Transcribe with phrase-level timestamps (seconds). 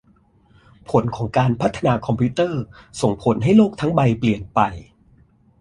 [0.89, 2.61] ผลของการพัฒนาคอมพิวเตอร์
[3.01, 4.59] ส่งผลให้โลกทั้งใบเปลี่ยนไป